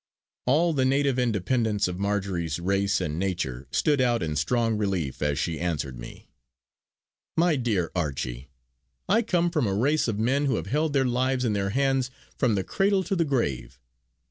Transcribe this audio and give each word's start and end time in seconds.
All 0.47 0.73
the 0.73 0.83
native 0.83 1.19
independence 1.19 1.87
of 1.87 1.99
Marjory's 1.99 2.57
race 2.59 2.99
and 2.99 3.19
nature 3.19 3.67
stood 3.69 4.01
out 4.01 4.23
in 4.23 4.35
strong 4.35 4.75
relief 4.75 5.21
as 5.21 5.37
she 5.37 5.59
answered 5.59 5.99
me: 5.99 6.27
"My 7.37 7.55
dear 7.55 7.91
Archie, 7.95 8.49
I 9.07 9.21
come 9.21 9.51
from 9.51 9.67
a 9.67 9.75
race 9.75 10.07
of 10.07 10.17
men 10.17 10.47
who 10.47 10.55
have 10.55 10.65
held 10.65 10.93
their 10.93 11.05
lives 11.05 11.45
in 11.45 11.53
their 11.53 11.69
hands 11.69 12.09
from 12.35 12.55
the 12.55 12.63
cradle 12.63 13.03
to 13.03 13.15
the 13.15 13.25
grave. 13.25 13.79